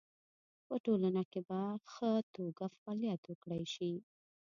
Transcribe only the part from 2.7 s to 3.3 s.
فعالیت